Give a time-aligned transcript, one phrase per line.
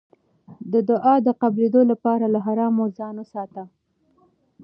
[0.71, 3.63] د دعا د قبلېدو لپاره له حرامو ځان وساته.